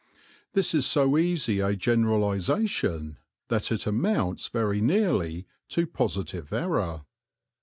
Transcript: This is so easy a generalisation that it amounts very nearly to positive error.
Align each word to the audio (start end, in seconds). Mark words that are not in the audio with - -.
This 0.53 0.73
is 0.73 0.87
so 0.87 1.15
easy 1.19 1.59
a 1.59 1.75
generalisation 1.75 3.19
that 3.49 3.71
it 3.71 3.85
amounts 3.85 4.47
very 4.47 4.81
nearly 4.81 5.45
to 5.69 5.85
positive 5.85 6.51
error. 6.51 7.05